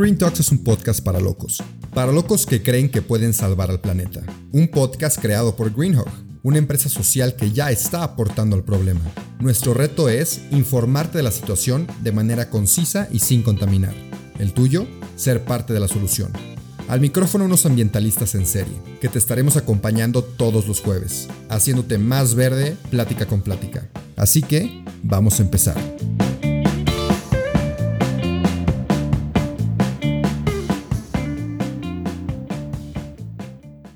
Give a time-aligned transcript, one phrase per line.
[0.00, 1.62] Green Talks es un podcast para locos.
[1.92, 4.22] Para locos que creen que pueden salvar al planeta.
[4.50, 6.08] Un podcast creado por Greenhawk,
[6.42, 9.02] una empresa social que ya está aportando al problema.
[9.40, 13.92] Nuestro reto es informarte de la situación de manera concisa y sin contaminar.
[14.38, 14.86] El tuyo,
[15.16, 16.32] ser parte de la solución.
[16.88, 22.34] Al micrófono unos ambientalistas en serie, que te estaremos acompañando todos los jueves, haciéndote más
[22.34, 23.86] verde plática con plática.
[24.16, 25.76] Así que, vamos a empezar.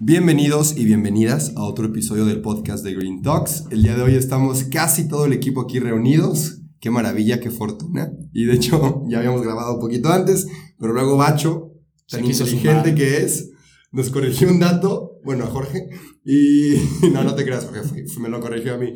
[0.06, 3.64] Bienvenidos y bienvenidas a otro episodio del podcast de Green Talks.
[3.70, 6.60] El día de hoy estamos casi todo el equipo aquí reunidos.
[6.78, 8.12] Qué maravilla, qué fortuna.
[8.30, 10.46] Y de hecho, ya habíamos grabado un poquito antes,
[10.78, 11.72] pero luego Bacho,
[12.06, 13.50] tan inteligente que es,
[13.92, 15.88] nos corrigió un dato, bueno, a Jorge,
[16.22, 16.74] y
[17.14, 18.92] no, no te creas, Jorge, me lo corrigió a mí.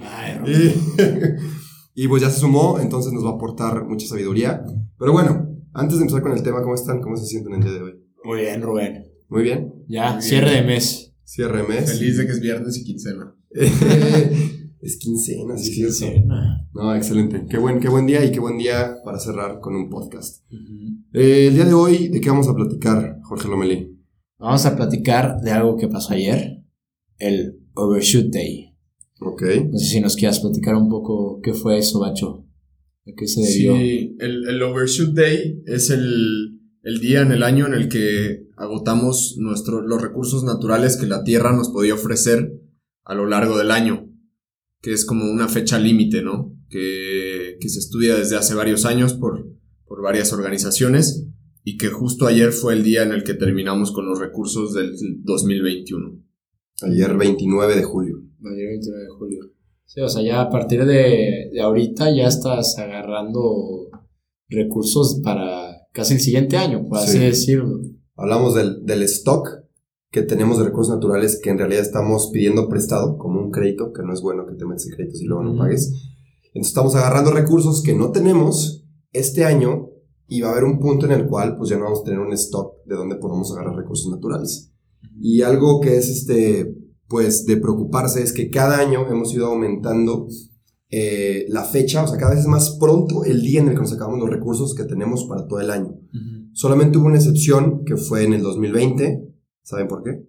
[0.46, 0.74] y,
[2.04, 4.62] y pues ya se sumó, entonces nos va a aportar mucha sabiduría.
[4.98, 7.00] Pero bueno, antes de empezar con el tema, ¿cómo están?
[7.00, 7.92] ¿Cómo se sienten el día de hoy?
[8.24, 9.07] Muy bien, Rubén.
[9.28, 9.74] Muy bien.
[9.88, 11.12] Ya, cierre de mes.
[11.24, 11.98] Cierre de mes.
[11.98, 13.34] Feliz de que es viernes y quincena.
[14.80, 15.94] es quincena, Es cierto.
[15.94, 16.06] sí.
[16.74, 17.46] No, excelente.
[17.48, 20.44] Qué buen, qué buen día y qué buen día para cerrar con un podcast.
[21.12, 23.98] Eh, el día de hoy, ¿de qué vamos a platicar, Jorge Lomelí?
[24.38, 26.62] Vamos a platicar de algo que pasó ayer,
[27.18, 28.74] el Overshoot Day.
[29.20, 29.42] Ok.
[29.70, 32.46] No sé si nos quieras platicar un poco qué fue eso, Bacho.
[33.06, 33.76] ¿A qué se debió?
[33.76, 38.47] Sí, el, el Overshoot Day es el, el día en el año en el que
[38.58, 42.52] agotamos nuestro, los recursos naturales que la Tierra nos podía ofrecer
[43.04, 44.10] a lo largo del año,
[44.82, 46.54] que es como una fecha límite, ¿no?
[46.68, 49.46] Que, que se estudia desde hace varios años por,
[49.86, 51.26] por varias organizaciones
[51.64, 54.94] y que justo ayer fue el día en el que terminamos con los recursos del
[55.24, 56.22] 2021.
[56.82, 58.16] Ayer 29 de julio.
[58.44, 59.40] Ayer 29 de julio.
[59.84, 63.88] Sí, o sea, ya a partir de, de ahorita ya estás agarrando
[64.48, 67.18] recursos para casi el siguiente año, por así Sí.
[67.18, 67.80] decirlo.
[68.18, 69.48] Hablamos del, del stock
[70.10, 74.02] que tenemos de recursos naturales que en realidad estamos pidiendo prestado como un crédito, que
[74.02, 75.92] no es bueno que te metas en créditos y luego no pagues.
[76.46, 79.90] Entonces estamos agarrando recursos que no tenemos este año
[80.26, 82.18] y va a haber un punto en el cual pues ya no vamos a tener
[82.18, 84.72] un stock de donde podamos agarrar recursos naturales.
[85.20, 86.74] Y algo que es este,
[87.06, 90.26] pues de preocuparse es que cada año hemos ido aumentando
[90.90, 93.80] eh, la fecha, o sea, cada vez es más pronto el día en el que
[93.80, 95.98] nos acabamos los recursos que tenemos para todo el año.
[96.58, 99.32] Solamente hubo una excepción que fue en el 2020.
[99.62, 100.26] ¿Saben por qué?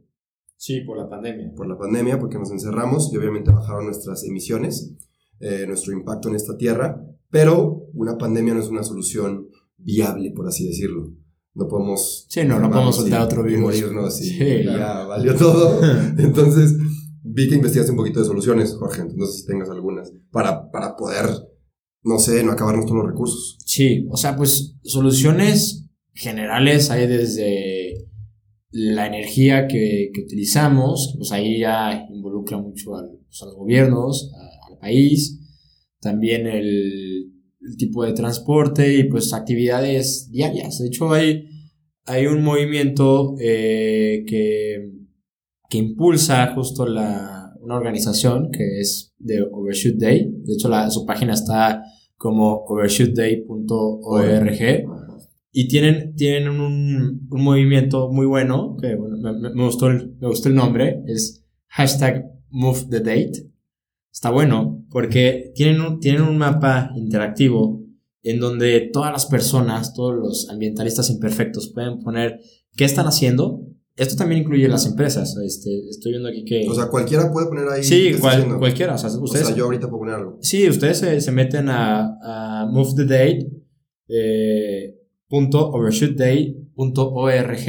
[0.55, 1.51] Sí, por la pandemia.
[1.55, 4.93] Por la pandemia, porque nos encerramos y obviamente bajaron nuestras emisiones,
[5.39, 7.03] eh, nuestro impacto en esta tierra.
[7.31, 11.15] Pero una pandemia no es una solución viable, por así decirlo.
[11.55, 12.27] No podemos.
[12.29, 13.61] Sí, no, no podemos soltar otro y virus.
[13.63, 15.81] morirnos y Sí, y ya valió todo.
[16.19, 16.77] Entonces,
[17.23, 19.01] vi que investigaste un poquito de soluciones, Jorge.
[19.01, 21.25] entonces No sé si tengas algunas para, para poder,
[22.03, 23.57] no sé, no acabarnos todos los recursos.
[23.65, 28.05] Sí, o sea, pues soluciones generales hay desde
[28.71, 34.31] la energía que, que utilizamos, pues ahí ya involucra mucho al- pues, a los gobiernos,
[34.69, 35.39] al país,
[35.99, 37.33] también el,
[37.77, 40.79] tipo de transporte y pues actividades diarias.
[40.79, 41.45] De hecho, hay,
[42.05, 44.89] hay un movimiento eh, que,
[45.69, 50.31] que impulsa justo la, una organización que es de Overshoot Day.
[50.45, 51.83] De hecho, su página está
[52.17, 54.85] como overshootday.org
[55.51, 60.27] y tienen, tienen un, un movimiento muy bueno, que bueno, me, me- gustó el, me
[60.27, 63.49] gustó el nombre, es hashtag move the date.
[64.11, 67.81] Está bueno porque tienen un, tienen un mapa interactivo
[68.23, 72.39] en donde todas las personas, todos los ambientalistas imperfectos pueden poner
[72.75, 73.65] qué están haciendo.
[73.95, 75.35] Esto también incluye las empresas.
[75.45, 76.65] Este, estoy viendo aquí que...
[76.69, 77.83] O sea, cualquiera puede poner ahí.
[77.83, 78.95] sí, ¿qué está cual- cualquiera.
[78.95, 80.37] O sea, O ustedes, sea, yo ahorita puedo poner algo.
[80.41, 82.17] Sí, ustedes se, se meten a,
[82.63, 83.51] a Move the Date,
[84.07, 84.95] eh,
[85.29, 87.67] overshootday.org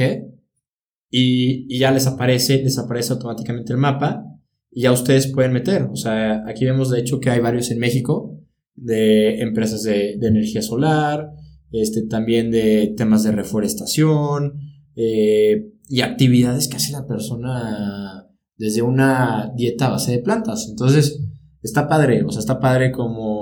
[1.09, 4.25] y, y ya les aparece, les aparece automáticamente el mapa
[4.71, 5.83] y ya ustedes pueden meter.
[5.91, 8.37] O sea, aquí vemos de hecho que hay varios en México
[8.75, 11.31] de empresas de, energía solar,
[11.71, 14.59] este, también de temas de reforestación
[14.95, 18.27] eh, y actividades que hace la persona
[18.57, 20.67] desde una dieta a base de plantas.
[20.69, 21.21] Entonces,
[21.61, 23.40] está padre, o sea, está padre como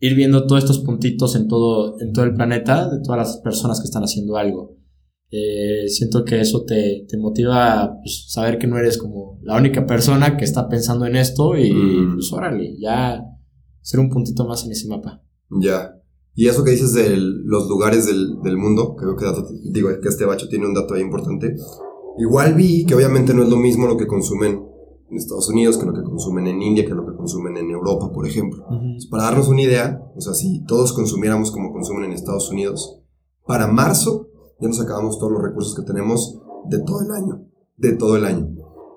[0.00, 3.80] ir viendo todos estos puntitos en todo, en todo el planeta, de todas las personas
[3.80, 4.76] que están haciendo algo.
[5.30, 9.56] Eh, siento que eso te, te motiva a pues, saber que no eres como la
[9.56, 12.14] única persona que está pensando en esto y Mm.
[12.14, 13.22] pues órale, ya
[13.80, 15.22] ser un puntito más en ese mapa.
[15.50, 15.92] Ya.
[16.34, 20.08] Y eso que dices de los lugares del, del mundo, creo que dato- digo que
[20.08, 21.54] este bacho tiene un dato ahí importante.
[22.18, 24.60] Igual vi que obviamente no es lo mismo lo que consumen
[25.10, 28.10] en Estados Unidos que lo que consumen en India, que lo que consumen en Europa,
[28.12, 28.64] por ejemplo.
[29.10, 33.00] Para darnos una idea, o sea, si todos consumiéramos como consumen en Estados Unidos,
[33.46, 34.28] para marzo
[34.60, 37.42] ya nos acabamos todos los recursos que tenemos de todo el año.
[37.76, 38.48] De todo el año.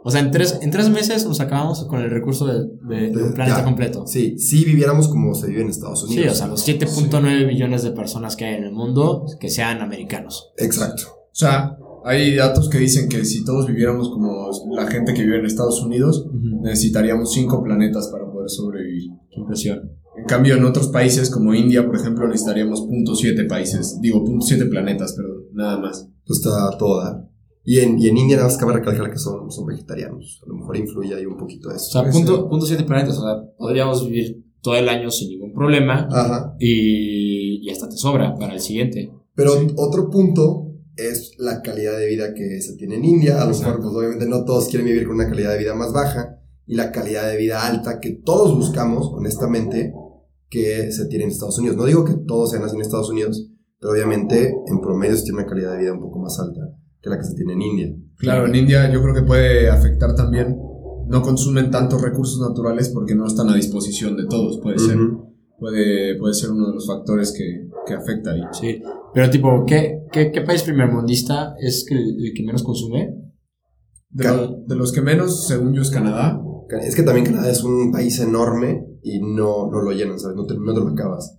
[0.06, 3.24] O sea, en tres, en tres meses nos acabamos con el recurso de, de- de
[3.24, 3.64] un planeta Ya.
[3.64, 4.06] completo.
[4.06, 6.24] Sí, si viviéramos como se vive en Estados Unidos.
[6.26, 9.82] Sí, o sea, los 7.9 billones de personas que hay en el mundo que sean
[9.82, 10.52] americanos.
[10.58, 11.04] Exacto.
[11.32, 15.40] O sea, hay datos que dicen que si todos viviéramos como la gente que vive
[15.40, 16.26] en Estados Unidos,
[16.62, 19.12] necesitaríamos cinco planetas para poder sobrevivir.
[19.30, 19.92] Qué impresión.
[20.18, 25.14] En cambio, en otros países como India, por ejemplo, necesitaríamos .7 países, digo, .7 planetas,
[25.14, 26.08] perdón, nada más.
[26.26, 27.30] Pues está todo a dar.
[27.66, 30.42] Y en, y en India nada más cabe recalcar que son, son vegetarianos.
[30.46, 31.92] A lo mejor influye ahí un poquito O eso.
[31.92, 33.18] sea, Puede punto, punto siete planetas.
[33.18, 36.56] O sea, podríamos vivir todo el año sin ningún problema Ajá.
[36.60, 39.12] y, y hasta te sobra para el siguiente.
[39.34, 39.68] Pero Sí.
[39.78, 43.42] otro punto es la calidad de vida que se tiene en India.
[43.42, 45.94] A lo mejor, pues obviamente no todos quieren vivir con una calidad de vida más
[45.94, 46.40] baja.
[46.66, 49.94] Y la calidad de vida alta que todos buscamos, honestamente,
[50.50, 51.78] que se tiene en Estados Unidos.
[51.78, 53.50] No digo que todos sean así en Estados Unidos,
[53.80, 56.62] pero obviamente en promedio se tiene una calidad de vida un poco más alta
[57.02, 57.96] que la que se tiene en India.
[58.18, 60.58] Claro, en India yo creo que puede afectar también,
[61.08, 64.98] no consumen tantos recursos naturales porque no están a disposición de todos, puede ser.
[65.60, 68.42] Puede, puede ser uno de los factores que, que afecta ahí.
[68.54, 68.82] Sí.
[69.14, 73.14] Pero, tipo, ¿qué, qué, qué país primermundista es que el, el que menos consume?
[74.10, 76.40] De, lo- de los que menos, según yo, es Canadá.
[76.82, 80.36] Es que también Canadá es un país enorme y no, no lo llenan, ¿sabes?
[80.36, 81.38] No te, no te lo acabas.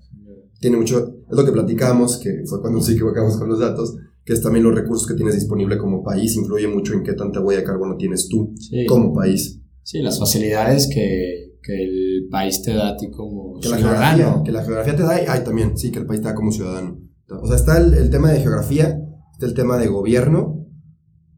[0.61, 0.99] Tiene mucho,
[1.31, 4.65] es lo que platicábamos, que fue cuando nos equivocamos con los datos, que es también
[4.65, 7.97] los recursos que tienes disponible como país, influye mucho en qué tanta huella de carbono
[7.97, 8.87] tienes tú Sí.
[8.87, 9.61] como país.
[9.82, 14.17] Sí, las facilidades que, que el país te da a ti como Que la ciudadano.
[14.17, 16.35] geografía, que la geografía te da, y ay, también, sí, que el país te da
[16.35, 16.99] como ciudadano.
[17.43, 18.99] O sea, está el, el tema de geografía,
[19.33, 20.67] está el tema de gobierno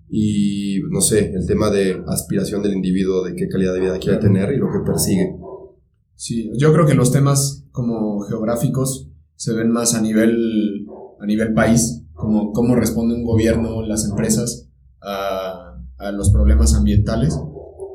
[0.09, 4.19] y, no sé, el tema de aspiración del individuo, de qué calidad de vida quiere
[4.19, 5.37] tener y lo que persigue.
[6.15, 10.87] Sí, yo creo que los temas como geográficos se ven más a nivel,
[11.21, 14.71] a nivel país, como cómo responde un gobierno, las empresas
[15.03, 17.39] a, a los problemas ambientales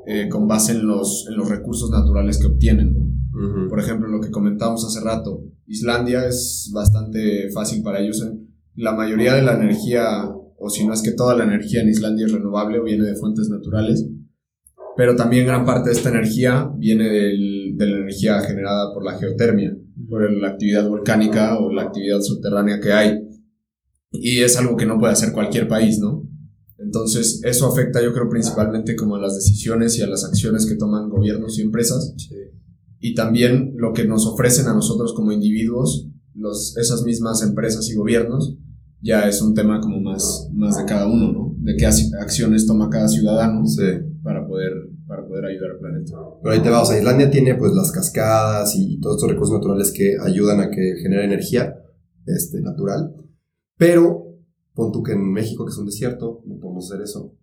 [0.06, 3.11] eh, con base en los, en los recursos naturales que obtienen.
[3.32, 3.48] ¿No?
[3.62, 3.70] Ujú.
[3.70, 8.24] Por ejemplo, lo que comentábamos hace rato, Islandia es bastante fácil para ellos.
[8.76, 12.26] La mayoría de la energía, o si no es que toda la energía en Islandia
[12.26, 14.06] es renovable o viene de fuentes naturales,
[14.98, 19.18] pero también gran parte de esta energía viene del- de la energía generada por la
[19.18, 19.76] geotermia,
[20.10, 23.20] por la actividad volcánica o la actividad subterránea que hay.
[24.12, 26.28] Y es algo que no puede hacer cualquier país, ¿no?
[26.78, 30.76] Entonces, eso afecta yo creo principalmente como a las decisiones y a las acciones que
[30.76, 32.14] toman gobiernos y empresas
[33.02, 37.96] y también lo que nos ofrecen a nosotros como individuos, los, esas mismas empresas y
[37.96, 38.56] gobiernos,
[39.02, 41.56] ya es un tema como más, más de cada uno, ¿no?
[41.58, 43.82] De qué ac- acciones toma cada ciudadano Sí.
[44.24, 44.72] para poder,
[45.08, 46.16] para poder ayudar al planeta.
[46.44, 49.56] Pero ahí te va, o sea, Islandia tiene pues las cascadas y todos estos recursos
[49.58, 51.76] naturales que ayudan a que genere energía
[52.28, 53.16] este, natural.
[53.78, 54.28] Pero
[54.76, 57.34] pon tú que en México, que es un desierto, no podemos hacer eso.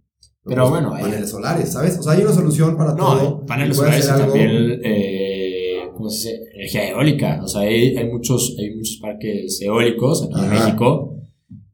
[0.44, 1.98] No Pero bueno, Paneles solares, ¿sabes?
[1.98, 3.14] O sea, hay una solución para todo.
[3.40, 5.27] No, paneles y puedes solares y también, eh,
[6.08, 6.42] ¿cómo se dice?
[6.54, 7.40] Energía eólica.
[7.42, 10.50] O sea, hay, hay muchos, hay muchos parques eólicos aquí en.
[10.50, 11.14] México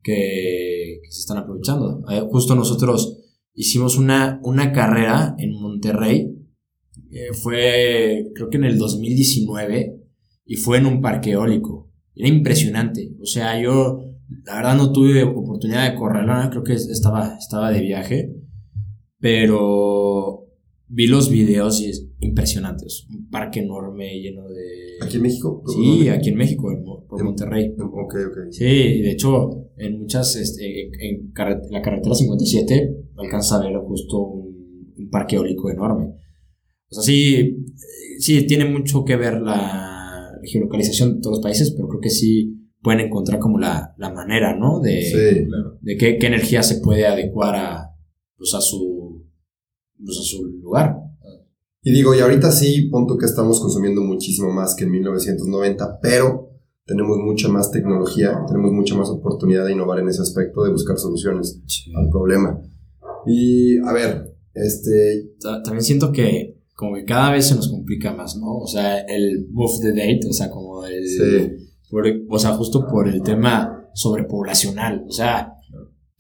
[0.03, 2.03] que, que se están aprovechando.
[2.11, 3.19] Eh, justo nosotros
[3.55, 6.37] hicimos una, una carrera en Monterrey.
[7.11, 10.01] eh, fue, creo que en el 2019,
[10.47, 11.91] y fue en un parque eólico.
[12.15, 13.15] Era impresionante.
[13.21, 14.01] O sea, yo,
[14.45, 16.49] la verdad, no tuve oportunidad de correrla.
[16.51, 18.35] Creo que estaba, estaba de viaje.
[19.19, 20.44] Pero
[20.95, 22.87] vi los videos y es impresionante.
[22.87, 25.05] Es un parque enorme lleno de.
[25.05, 25.63] Aquí en México.
[25.67, 27.75] Sí, aquí en México, en por En- Monterrey.
[27.79, 28.39] Ok, ok.
[28.51, 33.77] Sí, y de hecho, en muchas, este, en carre- la carretera 57, alcanza a ver
[33.79, 36.15] justo un, un parque eólico enorme.
[36.91, 37.57] O sea, sí,
[38.19, 42.61] sí, tiene mucho que ver la geolocalización de todos los países, pero creo que sí
[42.83, 44.79] pueden encontrar como la, la manera, ¿no?
[44.81, 45.45] De, Sí.
[45.47, 45.79] Claro.
[45.81, 47.91] de qué, qué energía se puede adecuar a,
[48.37, 48.94] pues a, su,
[50.03, 50.97] pues a su lugar.
[51.83, 55.99] Y digo, y ahorita sí, pon tú que estamos consumiendo muchísimo más que en 1990,
[56.01, 56.51] pero
[56.87, 60.97] tenemos mucha más tecnología, tenemos mucha más oportunidad de innovar en ese aspecto, de buscar
[60.99, 61.61] soluciones
[61.95, 62.59] al problema.
[63.27, 68.13] Y, a ver, este, Ta- También siento que como que cada vez se nos complica
[68.15, 68.59] más, ¿no?
[68.59, 71.07] O sea, el move the date, o sea, como el...
[71.07, 71.67] Sí.
[71.91, 75.05] por- o sea, justo por el tema sobrepoblacional.
[75.09, 75.53] O sea,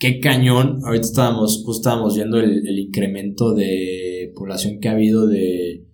[0.04, 0.80] qué cañón.
[0.84, 5.86] Ahorita estábamos, justo estábamos viendo el, el incremento de población que ha habido de,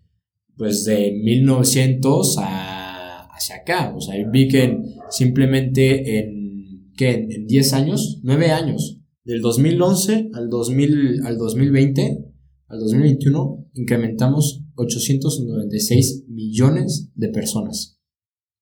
[0.56, 3.94] pues, de 1900 a, hacia acá.
[3.96, 7.10] O sea, vi que en- simplemente en, ¿qué?
[7.10, 12.24] En, en 10 años, 9 años, del 2011 al, 2000, al 2020,
[12.66, 17.98] al 2021, incrementamos 896 millones de personas.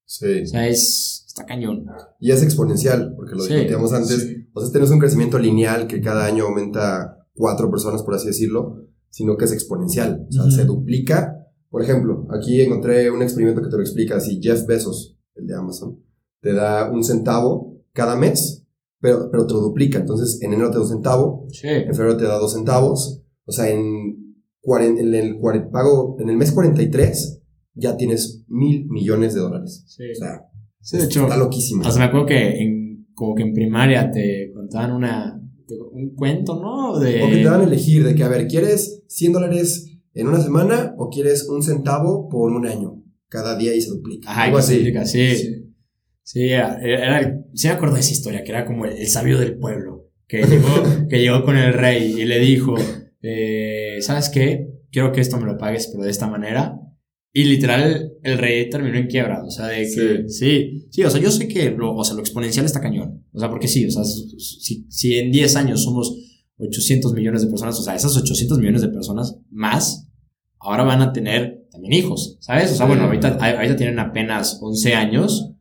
[0.05, 0.27] sí.
[0.43, 1.87] O sea, es, está cañón.
[2.21, 4.23] Y es exponencial, porque lo Sí, discutíamos antes.
[4.23, 4.47] sí.
[4.53, 8.15] O sea, este no es un crecimiento lineal que cada año aumenta cuatro personas, por
[8.15, 10.27] así decirlo, sino que es exponencial.
[10.29, 11.35] O sea, se duplica.
[11.71, 14.21] Por ejemplo, aquí encontré un experimento que te lo explica.
[14.21, 15.99] Si Jeff Bezos, el de Amazon,
[16.41, 18.65] te da un centavo cada mes,
[19.01, 19.99] pero, pero te lo duplica.
[19.99, 21.69] Entonces, en enero te da un centavo, Sí.
[21.69, 23.23] en febrero te da dos centavos.
[23.45, 25.39] O sea, en, en el
[25.73, 27.43] pago, en el mes 43
[27.75, 29.85] ya tienes mil millones de dólares.
[29.87, 30.03] Sí.
[30.11, 30.48] O sea,
[30.81, 31.85] Sí, de hecho, está loquísimo.
[31.85, 35.41] hasta me acuerdo que en, como que en primaria te contaban una,
[35.93, 36.99] un cuento, ¿no?
[36.99, 40.29] De, O que te dan a elegir de que, a ver, ¿quieres 100 dólares en
[40.29, 43.03] una semana o quieres un centavo por un año?
[43.29, 44.31] Cada día y se duplica.
[44.31, 44.69] Ajá, Algo así.
[44.69, 45.65] se explica, sí.
[46.23, 49.39] Sí, era, era- sí me acuerdo de esa historia, que era como el, el sabio
[49.39, 50.69] del pueblo, que llegó,
[51.11, 52.75] que llegó con el rey y le dijo,
[53.23, 54.71] eh, ¿sabes qué?
[54.91, 56.79] Quiero que esto me lo pagues, pero de esta manera.
[57.33, 61.21] Y literal, el rey terminó en quiebra, o sea, de que, sí, sí, o sea,
[61.21, 63.91] yo sé que lo, o sea, lo exponencial está cañón, o sea, porque sí, o
[63.91, 66.17] sea, si, si en 10 años somos
[66.57, 70.09] 800 millones de personas, o sea, esas 800 millones de personas más,
[70.59, 72.73] ahora van a tener también hijos, ¿sabes?
[72.73, 75.53] O sea, bueno, ahorita, ahorita tienen apenas 11 años,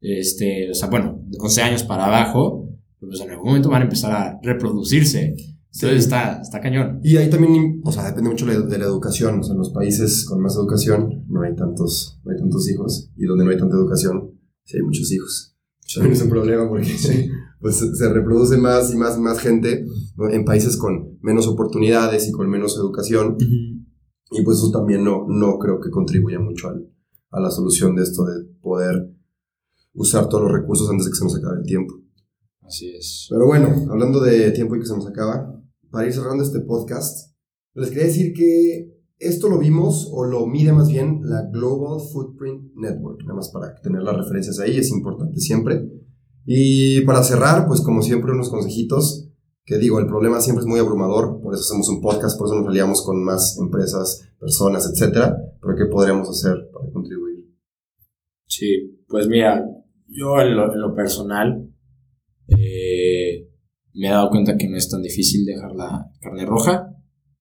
[0.00, 2.68] este, o sea, bueno, 11 años para abajo,
[3.00, 5.34] pues en algún momento van a empezar a reproducirse.
[5.80, 6.08] Entonces Sí.
[6.08, 7.00] está, está cañón.
[7.02, 9.38] Y ahí también, o sea, depende mucho de la educación.
[9.40, 13.10] O sea, en los países con más educación no hay tantos, no hay tantos hijos.
[13.16, 14.32] Y donde no hay tanta educación,
[14.64, 15.56] sí hay muchos hijos.
[15.94, 16.88] También es un problema porque
[17.60, 19.84] pues, se reproduce más y más más gente
[20.16, 20.28] ¿no?
[20.28, 23.36] en países con menos oportunidades y con menos educación.
[24.30, 26.86] Y pues eso también no, no creo que contribuya mucho al-
[27.30, 29.10] a la solución de esto de poder
[29.94, 31.94] usar todos los recursos antes de que se nos acabe el tiempo.
[32.62, 33.26] Así es.
[33.30, 35.57] Pero bueno, hablando de tiempo y que se nos acaba,
[35.90, 37.34] para ir cerrando este podcast,
[37.74, 42.72] les quería decir que esto lo vimos o lo mide más bien la Global Footprint
[42.76, 45.88] Network, nada más para tener las referencias ahí, es importante siempre.
[46.44, 49.28] Y para cerrar, pues como siempre unos consejitos,
[49.64, 52.56] que digo, el problema siempre es muy abrumador, por eso hacemos un podcast, por eso
[52.56, 57.54] nos aliamos con más empresas, personas, etcétera, pero ¿qué podríamos hacer para contribuir?
[58.46, 59.62] Sí, pues mira,
[60.06, 61.68] yo en lo, personal
[62.46, 62.77] eh,
[63.98, 66.94] me he dado cuenta que no es tan difícil dejar la carne roja.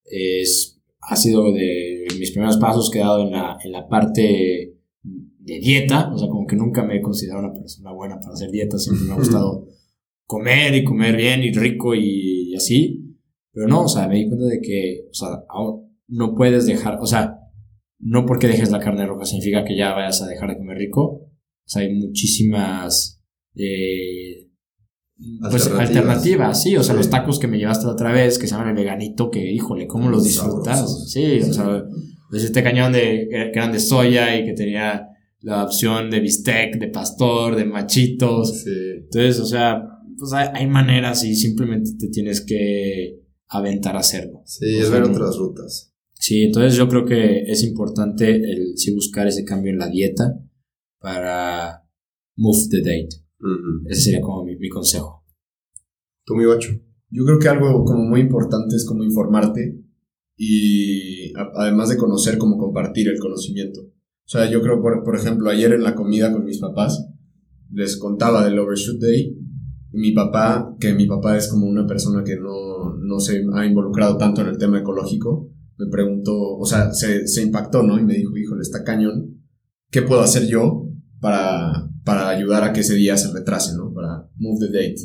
[0.04, 4.76] Es, ha sido de mis primeros pasos que he dado en la, en la parte
[5.04, 8.50] de dieta, o sea, como que nunca me he considerado una persona buena para hacer
[8.50, 9.68] dieta, siempre me ha gustado
[10.26, 13.16] comer y comer bien y rico y, y así,
[13.54, 15.44] pero no, o sea, me di cuenta de que, o sea,
[16.08, 17.38] no puedes dejar, o sea,
[18.00, 21.04] no porque dejes la carne roja significa que ya vayas a dejar de comer rico,
[21.04, 21.30] o
[21.66, 23.22] sea, hay muchísimas
[23.56, 24.47] eh,
[25.18, 25.80] pues, Alternativas.
[25.90, 26.98] alternativas, sí, o sea, Sí.
[27.00, 29.88] los tacos que me llevaste la otra vez, que se llaman el veganito, que híjole,
[29.88, 31.12] cómo los disfrutas, Sabrosos.
[31.12, 31.84] sí, o sea,
[32.30, 35.08] pues este cañón de, que eran de soya y que tenía
[35.42, 38.70] la opción de bistec, de pastor, de machitos, Sí.
[39.06, 39.82] entonces, o sea,
[40.20, 43.20] pues hay, hay maneras y simplemente te tienes que
[43.50, 44.42] aventar a hacerlo.
[44.46, 45.94] Sí, O es sea, ver otras rutas.
[46.20, 50.34] Sí, entonces yo creo que es importante el sí buscar ese cambio en la dieta
[51.00, 51.84] para
[52.36, 53.10] move the date.
[53.40, 53.88] Ujú.
[53.90, 55.24] Ese sería como mi, mi consejo.
[56.26, 56.70] Tú, mi ocho.
[57.10, 59.80] Yo creo que algo como muy importante es como informarte
[60.36, 63.82] y a- además de conocer, como compartir el conocimiento.
[63.82, 67.08] O sea, yo creo, por, por ejemplo, ayer en la comida con mis papás,
[67.72, 69.38] les contaba del Overshoot Day
[69.94, 73.66] y mi papá, que mi papá es como una persona que no, no se ha
[73.66, 77.98] involucrado tanto en el tema ecológico, me preguntó, o sea, se, se impactó, ¿no?
[78.00, 79.42] Y me dijo, híjole, está cañón,
[79.92, 80.90] ¿qué puedo hacer yo
[81.22, 83.94] para, para ayudar a que ese día se retrase, ¿no?
[83.94, 84.96] Para move the date.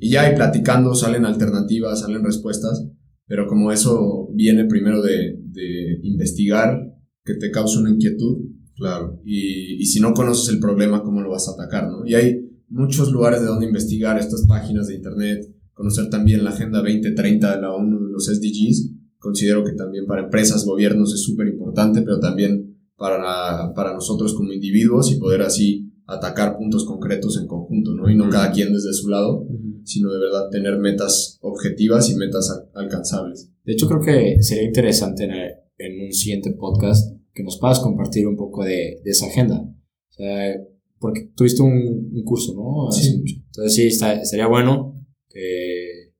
[0.00, 2.84] Y ya, y platicando, salen alternativas, salen respuestas,
[3.28, 6.76] pero como eso viene primero de, de investigar,
[7.24, 8.38] que te causa una inquietud,
[8.74, 9.20] Claro.
[9.24, 12.04] y, y si no conoces el problema, ¿cómo lo vas a atacar, no?
[12.04, 16.78] Y hay muchos lugares de donde investigar, estas páginas de internet, conocer también la Agenda
[16.78, 21.46] 2030 de la ONU, de los SDGs, considero que también para empresas, gobiernos es súper
[21.46, 25.79] importante, pero también para, para nosotros como individuos y poder así
[26.12, 28.10] atacar puntos concretos en conjunto, ¿no?
[28.10, 29.46] Y no cada quien desde su lado,
[29.84, 33.50] sino de verdad tener metas objetivas y metas alcanzables.
[33.64, 37.80] De hecho, creo que sería interesante en, el- en un siguiente podcast que nos puedas
[37.80, 39.60] compartir un poco de, de esa agenda.
[39.62, 40.54] O sea,
[40.98, 42.88] porque tuviste un, un curso, ¿no?
[42.88, 43.16] Hace Sí.
[43.18, 43.34] mucho.
[43.46, 46.12] Entonces sí, está, estaría bueno que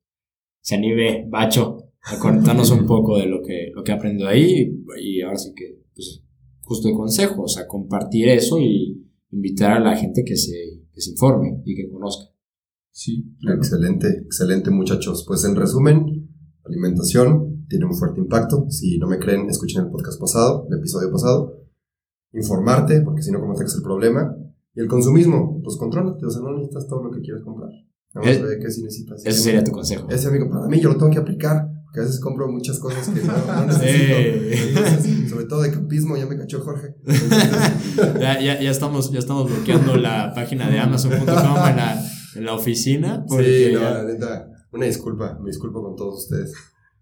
[0.61, 4.73] se anime Bacho a contarnos un poco de lo que, lo que ha aprendido ahí
[5.01, 6.23] y ahora sí que, pues,
[6.61, 11.01] justo el consejo, o sea, compartir eso y invitar a la gente que se, que
[11.01, 12.31] se informe y que conozca.
[12.91, 15.23] Sí, Excelente, excelente muchachos.
[15.27, 16.29] Pues en resumen,
[16.65, 18.65] alimentación tiene un fuerte impacto.
[18.69, 21.57] Si no me creen, escuchen el podcast pasado, el episodio pasado.
[22.33, 24.35] Informarte, porque si no, ¿cómo atacas el problema?
[24.73, 27.69] Y el consumismo, pues contrólate, o sea, no necesitas todo lo que quieres comprar.
[28.13, 29.25] Vamos Eh, a ver qué sí necesitas.
[29.25, 30.07] Ese sería tu consejo.
[30.09, 33.09] Ese amigo, para mí yo lo tengo que aplicar, porque a veces compro muchas cosas
[33.09, 34.15] que no, no necesito.
[34.79, 36.95] Entonces, sobre todo de campismo, ya me cachó Jorge.
[37.05, 37.49] Entonces,
[38.19, 42.01] Ya, ya, ya, estamos, ya estamos bloqueando la página de Amazon.com en la,
[42.35, 43.25] en la oficina.
[43.27, 46.53] Sí, no, ya- la neta, una disculpa, me disculpo con todos ustedes.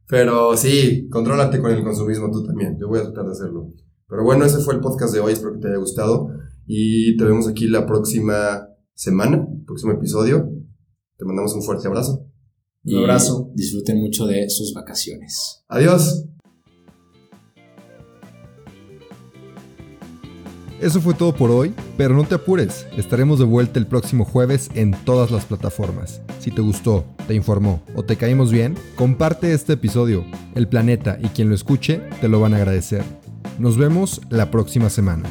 [0.08, 2.76] Pero sí, contrólate con el consumismo tú también.
[2.80, 3.68] Yo voy a tratar de hacerlo.
[4.08, 5.34] Pero bueno, ese fue el podcast de hoy.
[5.34, 6.30] Espero que te haya gustado.
[6.66, 10.50] Y te vemos aquí la próxima semana, próximo episodio.
[11.18, 12.26] Te mandamos un fuerte abrazo.
[12.84, 13.52] Y Un abrazo.
[13.54, 15.64] Disfruten mucho de sus vacaciones.
[15.68, 16.26] Adiós.
[20.82, 24.70] Eso fue todo por hoy, pero no te apures, estaremos de vuelta el próximo jueves
[24.76, 26.22] en todas las plataformas.
[26.40, 30.24] Si te gustó, te informó o te caímos bien, comparte este episodio.
[30.56, 33.04] El planeta y quien lo escuche te lo van a agradecer.
[33.60, 35.30] Nos vemos la próxima semana.